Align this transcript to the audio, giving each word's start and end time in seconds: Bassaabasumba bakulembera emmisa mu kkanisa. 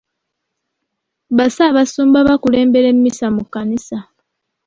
Bassaabasumba 1.37 2.19
bakulembera 2.27 2.87
emmisa 2.93 3.25
mu 3.35 3.41
kkanisa. 3.45 3.97